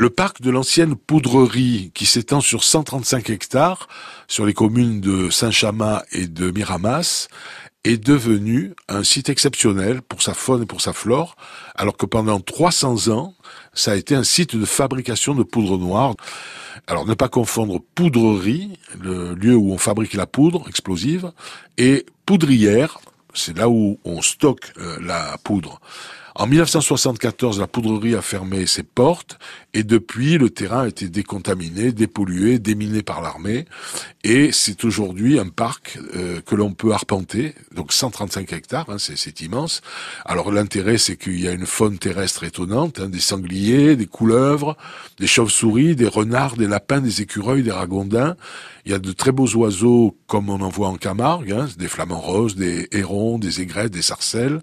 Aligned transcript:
Le 0.00 0.08
parc 0.08 0.40
de 0.40 0.50
l'ancienne 0.50 0.96
poudrerie, 0.96 1.90
qui 1.92 2.06
s'étend 2.06 2.40
sur 2.40 2.64
135 2.64 3.28
hectares, 3.28 3.86
sur 4.28 4.46
les 4.46 4.54
communes 4.54 5.02
de 5.02 5.28
Saint-Chamas 5.28 6.04
et 6.12 6.26
de 6.26 6.50
Miramas, 6.50 7.28
est 7.84 8.02
devenu 8.02 8.72
un 8.88 9.04
site 9.04 9.28
exceptionnel 9.28 10.00
pour 10.00 10.22
sa 10.22 10.32
faune 10.32 10.62
et 10.62 10.66
pour 10.66 10.80
sa 10.80 10.94
flore, 10.94 11.36
alors 11.74 11.98
que 11.98 12.06
pendant 12.06 12.40
300 12.40 13.08
ans, 13.08 13.34
ça 13.74 13.92
a 13.92 13.96
été 13.96 14.14
un 14.14 14.24
site 14.24 14.56
de 14.56 14.64
fabrication 14.64 15.34
de 15.34 15.42
poudre 15.42 15.76
noire. 15.76 16.14
Alors 16.86 17.04
ne 17.04 17.12
pas 17.12 17.28
confondre 17.28 17.78
poudrerie, 17.94 18.78
le 18.98 19.34
lieu 19.34 19.54
où 19.54 19.70
on 19.70 19.76
fabrique 19.76 20.14
la 20.14 20.26
poudre 20.26 20.66
explosive, 20.66 21.30
et 21.76 22.06
poudrière, 22.24 23.00
c'est 23.34 23.54
là 23.54 23.68
où 23.68 24.00
on 24.06 24.22
stocke 24.22 24.72
euh, 24.78 24.96
la 25.02 25.36
poudre. 25.44 25.78
En 26.34 26.46
1974, 26.46 27.58
la 27.58 27.66
poudrerie 27.66 28.14
a 28.14 28.22
fermé 28.22 28.66
ses 28.66 28.82
portes 28.82 29.38
et 29.74 29.82
depuis, 29.82 30.38
le 30.38 30.50
terrain 30.50 30.82
a 30.82 30.88
été 30.88 31.08
décontaminé, 31.08 31.92
dépollué, 31.92 32.58
déminé 32.58 33.02
par 33.02 33.20
l'armée 33.20 33.66
et 34.22 34.52
c'est 34.52 34.84
aujourd'hui 34.84 35.38
un 35.38 35.48
parc 35.48 35.98
euh, 36.14 36.40
que 36.42 36.54
l'on 36.54 36.72
peut 36.72 36.92
arpenter, 36.92 37.54
donc 37.74 37.92
135 37.92 38.52
hectares, 38.52 38.90
hein, 38.90 38.96
c'est 38.98 39.40
immense. 39.40 39.80
Alors 40.24 40.52
l'intérêt, 40.52 40.98
c'est 40.98 41.16
qu'il 41.16 41.40
y 41.40 41.48
a 41.48 41.52
une 41.52 41.66
faune 41.66 41.98
terrestre 41.98 42.44
étonnante, 42.44 43.00
hein, 43.00 43.08
des 43.08 43.20
sangliers, 43.20 43.96
des 43.96 44.06
couleuvres, 44.06 44.76
des 45.18 45.26
chauves-souris, 45.26 45.96
des 45.96 46.08
renards, 46.08 46.56
des 46.56 46.66
lapins, 46.66 47.00
des 47.00 47.22
écureuils, 47.22 47.62
des 47.62 47.72
ragondins. 47.72 48.36
Il 48.84 48.92
y 48.92 48.94
a 48.94 48.98
de 48.98 49.12
très 49.12 49.32
beaux 49.32 49.48
oiseaux 49.56 50.16
comme 50.26 50.50
on 50.50 50.60
en 50.60 50.68
voit 50.68 50.88
en 50.88 50.96
Camargue, 50.96 51.52
hein, 51.52 51.68
des 51.78 51.88
flamants 51.88 52.20
roses, 52.20 52.56
des 52.56 52.88
hérons, 52.92 53.38
des 53.38 53.60
aigrettes, 53.60 53.92
des 53.92 54.02
sarcelles. 54.02 54.60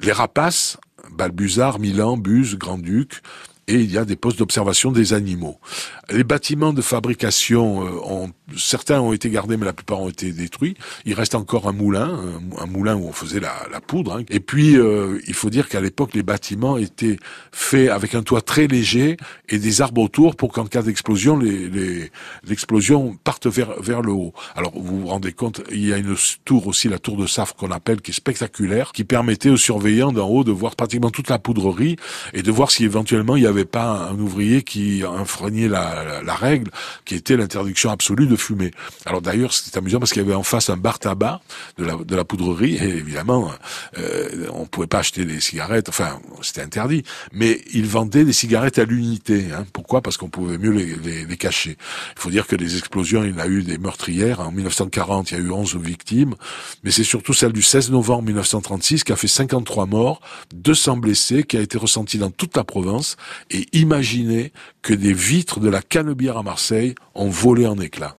Les 0.00 0.12
rapaces, 0.12 0.78
Balbuzard, 1.10 1.78
Milan, 1.78 2.16
Buse, 2.16 2.56
Grand-Duc, 2.56 3.22
et 3.68 3.74
il 3.74 3.90
y 3.92 3.98
a 3.98 4.04
des 4.04 4.16
postes 4.16 4.38
d'observation 4.38 4.90
des 4.90 5.12
animaux. 5.12 5.58
Les 6.10 6.24
bâtiments 6.24 6.72
de 6.72 6.82
fabrication, 6.82 7.86
euh, 7.86 7.90
ont, 8.04 8.30
certains 8.56 9.00
ont 9.00 9.12
été 9.12 9.30
gardés, 9.30 9.56
mais 9.56 9.66
la 9.66 9.72
plupart 9.72 10.00
ont 10.00 10.08
été 10.08 10.32
détruits. 10.32 10.74
Il 11.04 11.14
reste 11.14 11.34
encore 11.34 11.68
un 11.68 11.72
moulin, 11.72 12.18
un, 12.58 12.66
moulin 12.66 12.96
où 12.96 13.06
on 13.06 13.12
faisait 13.12 13.40
la, 13.40 13.80
poudre. 13.86 14.18
Hein. 14.18 14.24
Et 14.30 14.40
puis, 14.40 14.76
euh, 14.76 15.20
il 15.26 15.34
faut 15.34 15.50
dire 15.50 15.68
qu'à 15.68 15.80
l'époque, 15.80 16.14
les 16.14 16.22
bâtiments 16.22 16.76
étaient 16.76 17.18
faits 17.52 17.88
avec 17.90 18.14
un 18.14 18.22
toit 18.22 18.40
très 18.40 18.66
léger 18.66 19.16
et 19.48 19.58
des 19.58 19.80
arbres 19.80 20.02
autour 20.02 20.34
pour 20.36 20.52
qu'en 20.52 20.66
cas 20.66 20.82
d'explosion, 20.82 21.36
les, 21.36 22.10
l'explosion 22.44 23.16
parte 23.22 23.46
vers, 23.46 23.80
vers 23.80 24.02
le 24.02 24.12
haut. 24.12 24.32
Alors, 24.56 24.72
vous 24.74 25.02
vous 25.02 25.06
rendez 25.06 25.32
compte, 25.32 25.62
il 25.70 25.86
y 25.86 25.92
a 25.92 25.98
une 25.98 26.16
tour 26.44 26.66
aussi, 26.66 26.88
la 26.88 26.98
tour 26.98 27.16
de 27.16 27.26
Safre 27.26 27.54
qu'on 27.54 27.70
appelle, 27.70 28.00
qui 28.00 28.10
est 28.10 28.14
spectaculaire, 28.14 28.92
qui 28.92 29.04
permettait 29.04 29.50
aux 29.50 29.56
surveillants 29.56 30.12
d'en 30.12 30.28
haut 30.28 30.44
de 30.44 30.52
voir 30.52 30.74
pratiquement 30.74 31.10
toute 31.10 31.30
la 31.30 31.38
poudrerie 31.38 31.96
et 32.32 32.42
de 32.42 32.50
voir 32.50 32.70
si 32.70 32.84
éventuellement 32.84 33.36
il 33.36 33.44
y 33.44 33.46
avait 33.52 33.64
pas 33.64 34.08
un 34.10 34.18
ouvrier 34.18 34.62
qui 34.62 35.04
enfreignait 35.04 35.68
la, 35.68 36.34
règle, 36.34 36.70
qui 37.04 37.14
était 37.14 37.36
l'interdiction 37.36 37.90
absolue 37.90 38.26
de 38.26 38.36
fumer. 38.36 38.70
Alors 39.06 39.22
d'ailleurs, 39.22 39.52
c'était 39.52 39.78
amusant 39.78 39.98
parce 39.98 40.12
qu'il 40.12 40.22
y 40.22 40.24
avait 40.24 40.34
en 40.34 40.42
face 40.42 40.70
un 40.70 40.76
bar 40.76 40.98
tabac 40.98 41.40
de 41.78 41.84
la, 41.84 41.96
de 41.96 42.22
poudrerie, 42.22 42.76
et 42.76 42.88
évidemment, 42.88 43.50
euh, 43.98 44.46
on 44.52 44.66
pouvait 44.66 44.86
pas 44.86 44.98
acheter 44.98 45.24
des 45.24 45.40
cigarettes, 45.40 45.88
enfin, 45.88 46.20
c'était 46.40 46.62
interdit, 46.62 47.02
mais 47.32 47.60
ils 47.72 47.86
vendaient 47.86 48.24
des 48.24 48.32
cigarettes 48.32 48.78
à 48.78 48.84
l'unité. 48.84 49.46
Hein. 49.54 49.66
Pourquoi? 49.72 50.00
Parce 50.00 50.16
qu'on 50.16 50.28
pouvait 50.28 50.58
mieux 50.58 50.70
les, 50.70 50.96
les, 50.96 51.24
les, 51.24 51.36
cacher. 51.36 51.76
Il 52.16 52.20
faut 52.20 52.30
dire 52.30 52.46
que 52.46 52.56
les 52.56 52.76
explosions, 52.76 53.24
il 53.24 53.30
y 53.30 53.34
en 53.34 53.38
a 53.38 53.46
eu 53.46 53.62
des 53.62 53.78
meurtrières. 53.78 54.40
En 54.40 54.52
1940, 54.52 55.30
il 55.30 55.38
y 55.38 55.40
a 55.40 55.40
eu 55.40 55.50
11 55.50 55.76
victimes, 55.76 56.34
mais 56.84 56.90
c'est 56.90 57.04
surtout 57.04 57.34
celle 57.34 57.52
du 57.52 57.62
16 57.62 57.90
novembre 57.90 58.22
1936 58.22 59.04
qui 59.04 59.12
a 59.12 59.16
fait 59.16 59.28
53 59.28 59.86
morts, 59.86 60.20
200 60.54 60.96
blessés, 60.98 61.42
qui 61.42 61.56
a 61.56 61.60
été 61.60 61.78
ressentie 61.78 62.18
dans 62.18 62.30
toute 62.30 62.56
la 62.56 62.64
Provence, 62.64 63.16
et 63.52 63.66
imaginez 63.72 64.52
que 64.82 64.94
des 64.94 65.12
vitres 65.12 65.60
de 65.60 65.68
la 65.68 65.82
Canebière 65.82 66.38
à 66.38 66.42
Marseille 66.42 66.94
ont 67.14 67.30
volé 67.30 67.66
en 67.66 67.78
éclats. 67.78 68.10